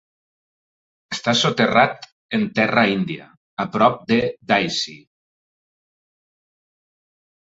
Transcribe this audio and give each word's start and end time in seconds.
Està 1.15 1.33
soterrat 1.41 2.07
en 2.37 2.47
terra 2.59 2.83
índia, 2.93 3.27
a 3.65 3.65
prop 3.75 3.99
de 4.13 4.17
Daisy. 4.53 4.97